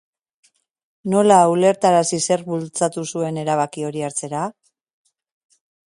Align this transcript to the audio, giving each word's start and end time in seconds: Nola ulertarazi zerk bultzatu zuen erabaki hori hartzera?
Nola 1.13 1.37
ulertarazi 1.51 2.19
zerk 2.29 2.49
bultzatu 2.55 3.07
zuen 3.17 3.39
erabaki 3.43 3.87
hori 3.91 4.07
hartzera? 4.09 4.45